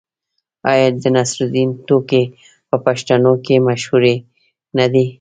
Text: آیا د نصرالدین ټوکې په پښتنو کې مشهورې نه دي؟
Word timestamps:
آیا 0.71 0.87
د 1.01 1.03
نصرالدین 1.15 1.69
ټوکې 1.87 2.23
په 2.69 2.75
پښتنو 2.85 3.33
کې 3.45 3.55
مشهورې 3.67 4.15
نه 4.77 4.85
دي؟ 4.93 5.05